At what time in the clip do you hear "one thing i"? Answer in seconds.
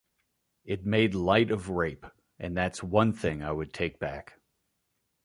2.87-3.51